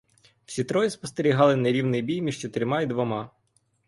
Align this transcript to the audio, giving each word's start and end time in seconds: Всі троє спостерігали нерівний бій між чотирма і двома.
Всі 0.45 0.63
троє 0.63 0.89
спостерігали 0.89 1.55
нерівний 1.55 2.01
бій 2.01 2.21
між 2.21 2.39
чотирма 2.39 2.81
і 2.81 2.85
двома. 2.85 3.31